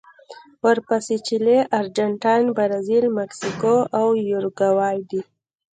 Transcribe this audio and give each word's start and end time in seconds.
ورپسې 0.65 1.15
چیلي، 1.27 1.59
ارجنټاین، 1.79 2.45
برازیل، 2.57 3.05
مکسیکو 3.17 3.73
او 3.99 4.07
یوروګوای 4.29 4.97
دي. 5.09 5.21